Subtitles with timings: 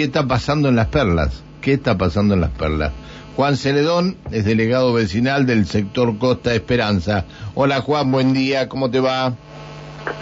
[0.00, 1.42] ¿qué está pasando en las perlas?
[1.60, 2.90] ¿Qué está pasando en las perlas?
[3.36, 7.26] Juan Celedón es delegado vecinal del sector Costa Esperanza.
[7.54, 9.34] Hola Juan, buen día, ¿cómo te va?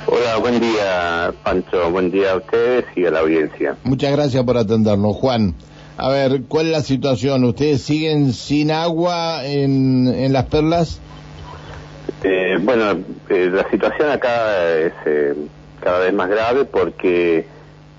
[0.07, 3.77] Hola, buen día Pancho, buen día a ustedes y a la audiencia.
[3.85, 5.55] Muchas gracias por atendernos, Juan.
[5.97, 7.45] A ver, ¿cuál es la situación?
[7.45, 11.01] ¿Ustedes siguen sin agua en, en las perlas?
[12.25, 12.99] Eh, bueno,
[13.29, 15.35] eh, la situación acá es eh,
[15.81, 17.47] cada vez más grave porque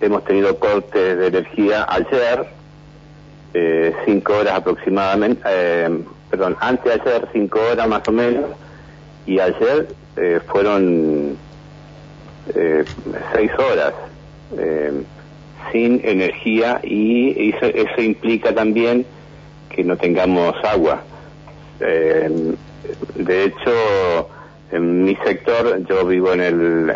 [0.02, 2.48] hemos tenido cortes de energía ayer,
[3.54, 6.00] eh, cinco horas aproximadamente, eh,
[6.30, 8.46] perdón, antes de ayer cinco horas más o menos,
[9.26, 11.38] y ayer eh, fueron
[12.56, 12.84] eh,
[13.34, 13.94] seis horas
[14.58, 15.04] eh,
[15.72, 19.06] sin energía y eso, eso implica también
[19.70, 21.04] que no tengamos agua.
[21.80, 24.30] De hecho,
[24.72, 26.94] en mi sector, yo vivo en el,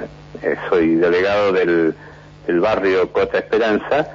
[0.69, 1.93] soy delegado del,
[2.47, 4.11] del barrio Costa Esperanza,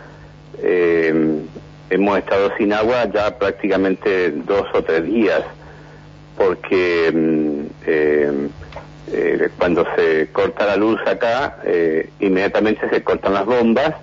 [0.62, 1.42] eh,
[1.90, 5.42] hemos estado sin agua ya prácticamente dos o tres días,
[6.36, 8.48] porque mm, eh,
[9.12, 13.94] eh, cuando se corta la luz acá, eh, inmediatamente se cortan las bombas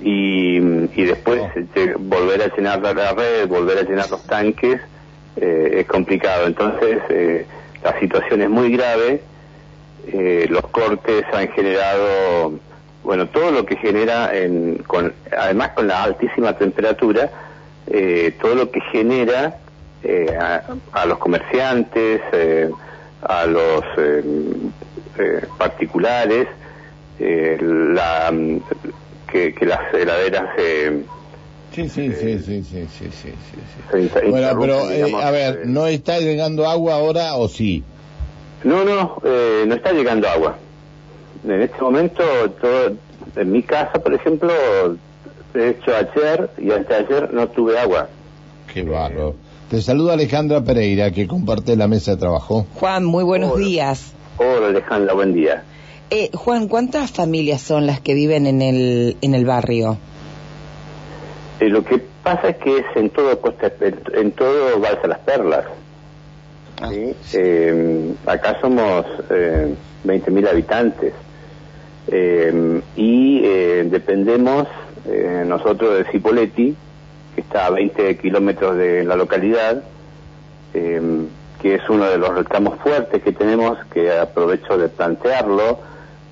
[0.00, 1.42] y, y después
[1.74, 4.80] eh, volver a llenar la red, volver a llenar los tanques,
[5.40, 6.48] es complicado.
[6.48, 7.46] Entonces, eh,
[7.84, 9.22] la situación es muy grave,
[10.12, 12.58] eh, los cortes han generado,
[13.08, 17.30] bueno, todo lo que genera, en, con, además con la altísima temperatura,
[17.86, 19.56] eh, todo lo que genera
[20.04, 20.36] eh,
[20.92, 22.70] a, los comerciantes, eh,
[23.22, 24.70] a los em,
[25.18, 26.48] eh, particulares,
[27.18, 28.60] eh, la, mm,
[29.32, 31.04] que, que, las heladeras em,
[31.74, 33.32] Sí, sí, sí, sí, sí, sí, sí,
[33.90, 34.10] sí.
[34.28, 37.82] Bueno, pero eh, a ver, ¿no está llegando agua ahora o sí?
[38.64, 40.58] No, no, eh, no está llegando agua.
[41.44, 42.22] En este momento,
[42.60, 42.96] todo,
[43.36, 44.52] en mi casa, por ejemplo,
[45.54, 48.08] de hecho ayer y antes de ayer no tuve agua.
[48.72, 49.34] Qué barro.
[49.70, 52.66] Te saluda Alejandra Pereira, que comparte la mesa de trabajo.
[52.74, 53.66] Juan, muy buenos Hola.
[53.66, 54.12] días.
[54.38, 55.62] Hola Alejandra, buen día.
[56.10, 59.98] Eh, Juan, ¿cuántas familias son las que viven en el, en el barrio?
[61.60, 63.70] Eh, lo que pasa es que es en todo Costa,
[64.14, 65.66] en todo Balsa Las Perlas.
[66.88, 67.14] ¿sí?
[67.34, 69.74] Eh, acá somos eh,
[70.06, 71.12] 20.000 habitantes
[72.10, 74.66] Eh, y eh, dependemos
[75.06, 76.74] eh, nosotros de Cipolletti,
[77.34, 79.82] que está a 20 kilómetros de la localidad,
[80.74, 81.00] eh,
[81.60, 85.78] que es uno de los reclamos fuertes que tenemos, que aprovecho de plantearlo.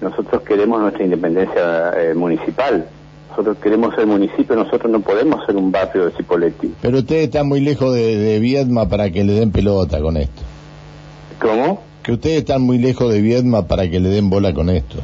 [0.01, 2.87] Nosotros queremos nuestra independencia eh, municipal.
[3.31, 6.75] Nosotros queremos ser municipio, nosotros no podemos ser un barrio de Cipolletti.
[6.81, 10.43] Pero ustedes están muy lejos de, de Viedma para que le den pelota con esto.
[11.41, 11.83] ¿Cómo?
[12.03, 14.99] Que ustedes están muy lejos de Viedma para que le den bola con esto.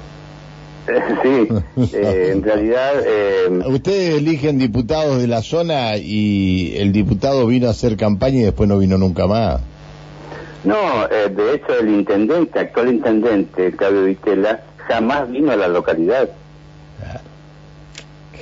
[1.22, 1.48] sí,
[1.96, 2.92] eh, en realidad...
[3.06, 8.42] eh, Ustedes eligen diputados de la zona y el diputado vino a hacer campaña y
[8.42, 9.60] después no vino nunca más.
[10.64, 16.28] No, eh, de hecho el intendente, actual intendente, Claudio Vitela, jamás vino a la localidad.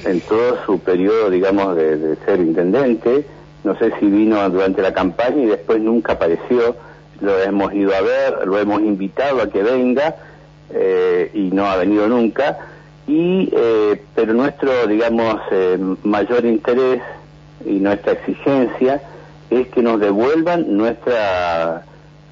[0.04, 3.26] En todo su periodo, digamos, de, de ser intendente,
[3.64, 6.74] no sé si vino durante la campaña y después nunca apareció.
[7.20, 10.16] Lo hemos ido a ver, lo hemos invitado a que venga
[10.72, 12.58] eh, y no ha venido nunca.
[13.06, 17.02] Y, eh, pero nuestro, digamos, eh, mayor interés
[17.66, 19.02] y nuestra exigencia
[19.50, 21.82] es que nos devuelvan nuestra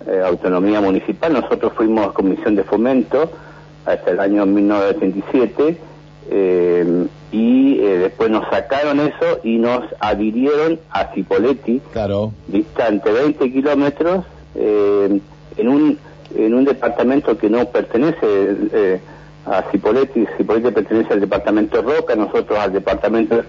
[0.07, 1.33] eh, autonomía municipal.
[1.33, 3.31] Nosotros fuimos comisión de fomento
[3.85, 5.79] hasta el año 1987
[6.31, 12.33] eh, y eh, después nos sacaron eso y nos adhirieron a Cipolletti, Claro.
[12.47, 14.25] distante 20 kilómetros,
[14.55, 15.21] eh,
[15.57, 15.99] en un
[16.35, 19.01] en un departamento que no pertenece eh,
[19.47, 23.43] a Cipolletti, Cipolletti pertenece al departamento Roca, nosotros al departamento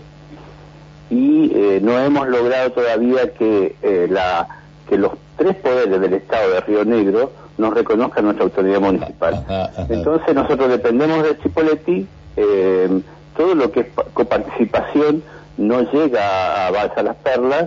[1.09, 4.47] y eh, no hemos logrado todavía que eh, la
[4.87, 9.45] que los tres poderes del Estado de Río Negro nos reconozcan nuestra autoridad municipal.
[9.89, 12.07] Entonces nosotros dependemos de Chipoletti,
[12.37, 13.01] eh,
[13.35, 15.21] todo lo que es pa- coparticipación
[15.57, 17.65] no llega a Balsa Las Perlas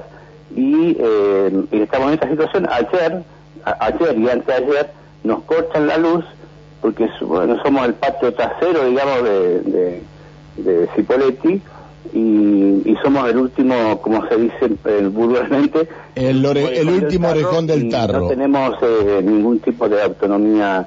[0.57, 2.69] y, eh, y estamos en esta situación.
[2.71, 3.23] Ayer,
[3.65, 4.91] ayer y anteayer
[5.25, 6.25] nos cortan la luz
[6.81, 10.03] porque bueno, somos el patio trasero, digamos, de, de,
[10.57, 11.61] de Cipoletti
[12.13, 17.67] y, y somos el último, como se dice eh, vulgarmente, El, ore- el último orejón
[17.69, 18.21] del tarro.
[18.23, 20.87] No tenemos eh, ningún tipo de autonomía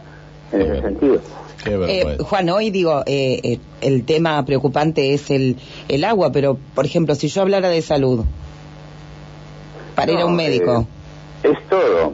[0.51, 1.19] en ese sentido.
[1.65, 2.17] Eh.
[2.19, 5.55] Juan, hoy digo, eh, eh, el tema preocupante es el,
[5.87, 8.23] el agua, pero por ejemplo, si yo hablara de salud,
[9.95, 10.85] para ir a un médico,
[11.43, 12.13] eh, es todo,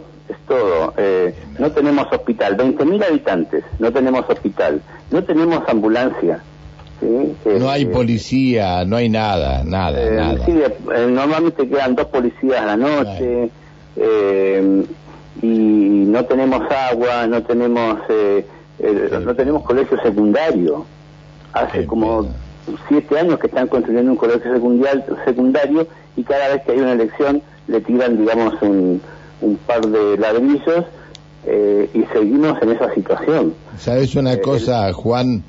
[0.52, 0.94] todo.
[0.98, 6.42] Eh, no tenemos hospital, 20.000 habitantes, no tenemos hospital, no tenemos ambulancia.
[7.02, 10.46] no hay policía, no hay nada, nada, nada.
[10.46, 10.54] Sí,
[11.10, 13.50] normalmente quedan dos policías a la noche
[15.42, 18.00] y no tenemos agua, no tenemos
[19.24, 20.86] no tenemos colegio secundario.
[21.54, 22.28] Hace como
[22.88, 24.52] siete años que están construyendo un colegio
[25.26, 29.02] secundario y cada vez que hay una elección le tiran, digamos, un,
[29.68, 30.86] par de ladrillos
[31.46, 33.54] eh, y seguimos en esa situación.
[33.78, 35.44] ¿Sabes una eh, cosa, Juan?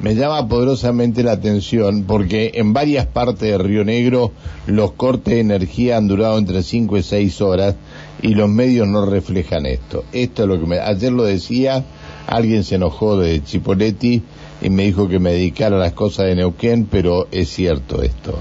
[0.00, 4.30] Me llama poderosamente la atención porque en varias partes de Río Negro
[4.66, 7.74] los cortes de energía han durado entre 5 y 6 horas
[8.22, 10.04] y los medios no reflejan esto.
[10.12, 10.78] Esto es lo que me...
[10.78, 11.84] Ayer lo decía,
[12.28, 14.22] alguien se enojó de Chipoletti
[14.60, 18.38] y me dijo que me dedicara a las cosas de Neuquén, pero es cierto esto.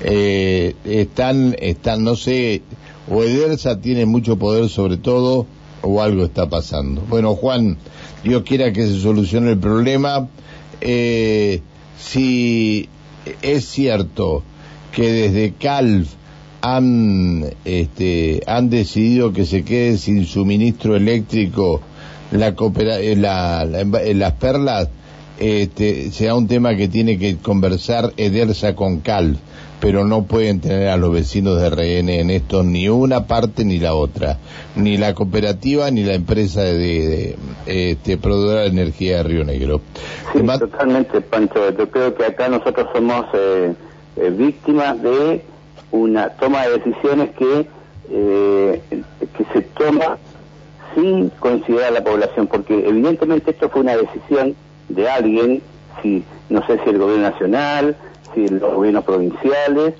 [0.00, 2.62] Eh, están, están, no sé,
[3.10, 5.46] o Edersa tiene mucho poder sobre todo,
[5.82, 7.02] o algo está pasando.
[7.08, 7.76] Bueno, Juan,
[8.22, 10.28] Dios quiera que se solucione el problema.
[10.80, 11.60] Eh,
[11.98, 12.88] si
[13.42, 14.42] es cierto
[14.92, 16.06] que desde Calv
[16.60, 21.80] han, este, han decidido que se quede sin suministro eléctrico
[22.32, 24.88] la, eh, la, las perlas,
[25.38, 29.38] este, sea un tema que tiene que conversar Edersa con Cal,
[29.80, 33.78] pero no pueden tener a los vecinos de RN en esto ni una parte ni
[33.78, 34.38] la otra,
[34.76, 37.36] ni la cooperativa ni la empresa de,
[37.66, 39.80] este, proveedora de energía de Río Negro.
[40.32, 41.70] Sí, totalmente, Pancho.
[41.76, 43.74] Yo creo que acá nosotros somos eh,
[44.16, 45.42] eh, víctimas de
[45.90, 47.66] una toma de decisiones que,
[48.10, 50.18] eh, que se toma
[50.94, 54.54] sin considerar a la población, porque evidentemente esto fue una decisión
[54.88, 55.62] de alguien,
[56.02, 57.96] si no sé si el gobierno nacional,
[58.34, 59.94] si los gobiernos provinciales,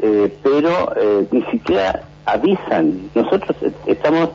[0.00, 3.10] eh, pero eh, ni siquiera avisan.
[3.14, 4.30] Nosotros estamos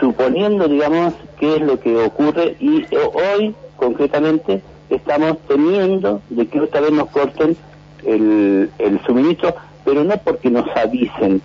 [0.00, 6.80] suponiendo, digamos, qué es lo que ocurre y hoy, concretamente, estamos temiendo de que otra
[6.80, 7.56] vez nos corten
[8.04, 9.54] el, el suministro,
[9.84, 11.42] pero no porque nos avisen,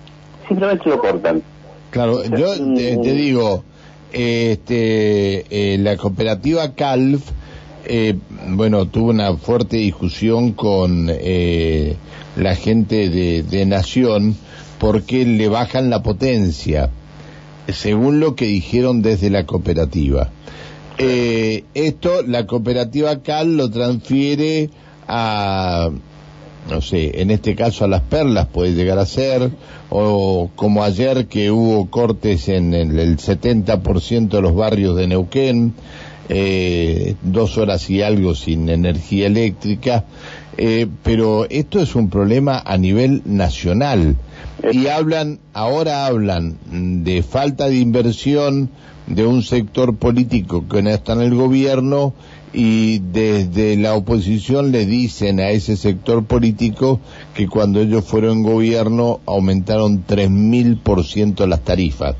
[0.47, 1.41] simplemente lo cortan.
[1.89, 3.63] Claro, yo te, te digo,
[4.13, 7.21] este, eh, la cooperativa Calf
[7.85, 8.17] eh,
[8.49, 11.95] bueno, tuvo una fuerte discusión con eh,
[12.35, 14.35] la gente de, Nación
[14.79, 16.89] porque le bajan la potencia,
[17.67, 20.29] según lo que dijeron desde la cooperativa.
[20.97, 24.69] Eh, esto, la cooperativa Cal lo transfiere
[25.07, 25.89] a,
[26.69, 29.51] no sé, en este caso a las perlas puede llegar a ser,
[29.89, 35.73] o como ayer que hubo cortes en el, el 70% de los barrios de Neuquén,
[36.33, 40.05] eh, dos horas y algo sin energía eléctrica,
[40.57, 44.15] eh, pero esto es un problema a nivel nacional.
[44.71, 46.57] Y hablan, ahora hablan
[47.03, 48.69] de falta de inversión
[49.07, 52.13] de un sector político que no está en el gobierno
[52.53, 57.01] y desde la oposición le dicen a ese sector político
[57.35, 62.15] que cuando ellos fueron gobierno aumentaron tres mil por ciento las tarifas.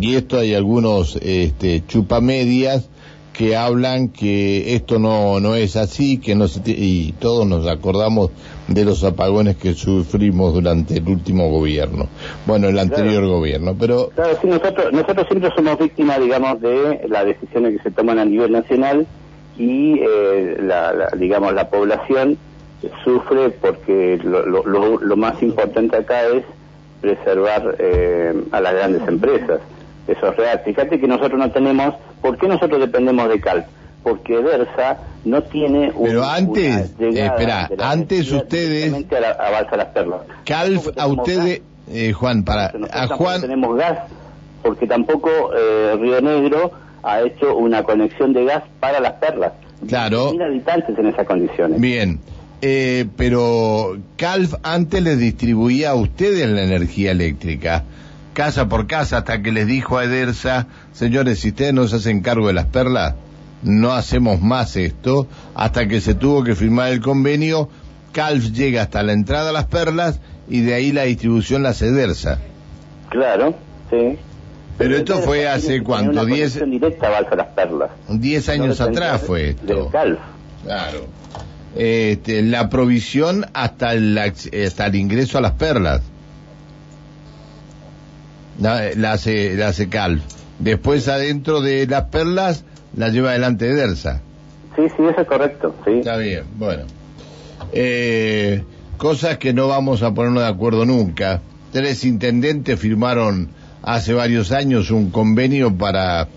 [0.00, 2.88] Y esto hay algunos este, chupamedias
[3.34, 8.30] que hablan que esto no, no es así, que no se y todos nos acordamos
[8.68, 12.06] de los apagones que sufrimos durante el último gobierno,
[12.46, 14.10] bueno, el anterior gobierno, pero...
[14.14, 18.24] Claro, sí, nosotros, nosotros siempre somos víctimas, digamos, de las decisiones que se toman a
[18.24, 19.06] nivel nacional
[19.58, 22.38] y, eh, la, digamos, la población
[23.02, 26.44] sufre porque lo, lo, lo, más importante acá es
[27.00, 29.60] preservar eh, a las grandes empresas.
[30.06, 30.60] Eso es real.
[30.64, 31.94] Fíjate que nosotros no tenemos
[32.24, 33.66] ¿Por qué nosotros dependemos de CALF?
[34.02, 38.94] Porque Versa no tiene un, Pero antes, espera, antes ustedes...
[38.94, 40.22] A, las perlas.
[40.46, 41.60] CALF a ustedes...
[41.92, 42.72] Eh, Juan, para...
[42.92, 43.42] A Juan...
[43.42, 43.98] tenemos gas,
[44.62, 49.52] porque tampoco eh, Río Negro ha hecho una conexión de gas para las perlas.
[49.86, 50.32] Claro.
[50.32, 51.78] Mil habitantes en esas condiciones.
[51.78, 52.20] Bien.
[52.62, 57.84] Eh, pero CALF antes les distribuía a ustedes la energía eléctrica
[58.34, 62.20] casa por casa hasta que les dijo a Edersa, señores, si ustedes no se hacen
[62.20, 63.14] cargo de las perlas,
[63.62, 67.70] no hacemos más esto, hasta que se tuvo que firmar el convenio,
[68.12, 71.86] Calf llega hasta la entrada a las perlas y de ahí la distribución la hace
[71.86, 72.38] Edersa.
[73.08, 73.54] Claro,
[73.90, 74.18] sí.
[74.76, 76.60] Pero esto fue hace cuánto, diez...
[76.68, 77.90] directa a las perlas.
[78.08, 79.88] Diez años atrás fue esto.
[79.90, 80.18] Calf.
[80.64, 81.06] Claro.
[81.76, 86.02] Este, la provisión hasta hasta el ingreso a las perlas
[88.58, 90.22] la, hace, la hace Cal.
[90.58, 92.64] Después adentro de las perlas
[92.96, 94.20] la lleva adelante Dersa.
[94.76, 95.98] Sí, sí, eso es correcto, sí.
[95.98, 96.84] Está bien, bueno.
[97.72, 98.62] Eh,
[98.96, 101.40] cosas que no vamos a ponernos de acuerdo nunca.
[101.72, 103.48] Tres intendentes firmaron
[103.82, 106.28] hace varios años un convenio para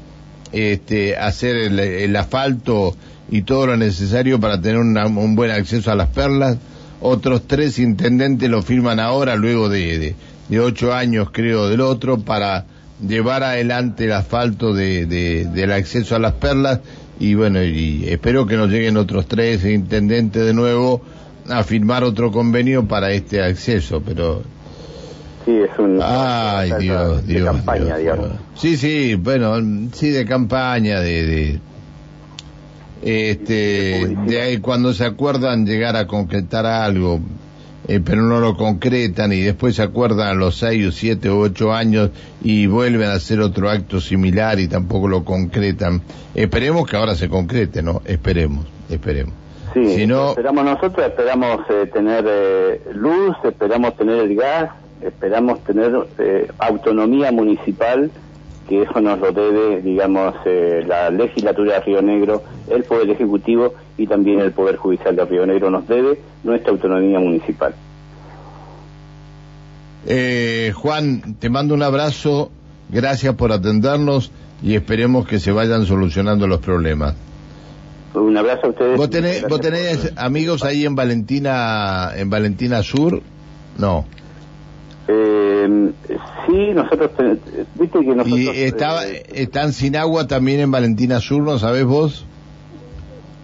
[0.51, 2.95] este, hacer el, asfalto
[3.29, 6.57] y todo lo necesario para tener un buen acceso a las perlas.
[6.99, 10.15] Otros tres intendentes lo firman ahora, luego de, de,
[10.55, 12.65] ocho años creo del otro, para
[13.05, 16.79] llevar adelante el asfalto de, del acceso a las perlas.
[17.19, 21.01] Y bueno, y espero que nos lleguen otros tres intendentes de nuevo
[21.49, 24.43] a firmar otro convenio para este acceso, pero
[25.45, 28.31] sí es un ay Dios, de Dios, campaña digamos.
[28.55, 29.55] sí sí bueno
[29.93, 31.59] sí de campaña de, de
[33.01, 37.21] este de ahí cuando se acuerdan llegar a concretar algo
[37.87, 41.39] eh, pero no lo concretan y después se acuerdan a los seis o siete o
[41.39, 46.01] ocho años y vuelven a hacer otro acto similar y tampoco lo concretan.
[46.35, 49.33] Esperemos que ahora se concrete no esperemos esperemos.
[49.73, 50.29] Sí, si no...
[50.29, 57.31] esperamos nosotros, esperamos eh, tener eh, luz, esperamos tener el gas, esperamos tener eh, autonomía
[57.31, 58.09] municipal,
[58.67, 60.35] que eso nos lo debe, digamos,
[60.87, 65.45] la legislatura de Río Negro, el Poder Ejecutivo y también el Poder Judicial de Río
[65.45, 67.73] Negro nos debe nuestra autonomía municipal.
[70.73, 72.51] Juan, te mando un abrazo,
[72.89, 74.31] gracias por atendernos
[74.61, 77.15] y esperemos que se vayan solucionando los problemas.
[78.13, 78.97] Un abrazo a ustedes.
[78.97, 83.21] ¿Vos tenés, amigos ahí en Valentina, en Valentina Sur?
[83.77, 84.05] No.
[85.07, 85.91] Eh,
[86.45, 87.11] sí, nosotros,
[87.75, 88.39] viste que nosotros...
[88.39, 92.25] ¿Y estaba, eh, están sin agua también en Valentina Sur, no sabés vos?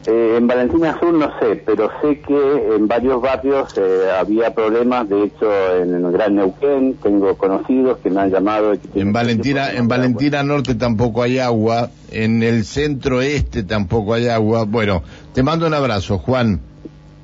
[0.05, 5.07] Eh, en Valentina Sur no sé, pero sé que en varios barrios eh, había problemas.
[5.07, 8.73] De hecho, en el Gran Neuquén tengo conocidos que me han llamado.
[8.95, 11.89] en Valentina, en Valentina Norte tampoco hay agua.
[12.11, 14.65] En el centro este tampoco hay agua.
[14.65, 15.03] Bueno,
[15.33, 16.59] te mando un abrazo, Juan.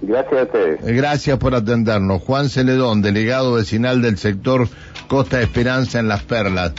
[0.01, 0.85] Gracias a ustedes.
[0.85, 2.21] Gracias por atendernos.
[2.23, 4.67] Juan Celedón, delegado vecinal del sector
[5.07, 6.73] Costa Esperanza en Las Perlas.